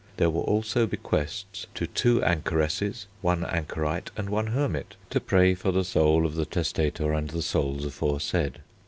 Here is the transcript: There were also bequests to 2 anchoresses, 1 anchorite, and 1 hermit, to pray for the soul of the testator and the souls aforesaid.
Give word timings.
There 0.17 0.31
were 0.31 0.41
also 0.41 0.87
bequests 0.87 1.67
to 1.75 1.85
2 1.85 2.23
anchoresses, 2.23 3.05
1 3.21 3.45
anchorite, 3.45 4.09
and 4.17 4.31
1 4.31 4.47
hermit, 4.47 4.95
to 5.11 5.19
pray 5.19 5.53
for 5.53 5.71
the 5.71 5.83
soul 5.83 6.25
of 6.25 6.33
the 6.33 6.45
testator 6.47 7.13
and 7.13 7.29
the 7.29 7.43
souls 7.43 7.85
aforesaid. 7.85 8.61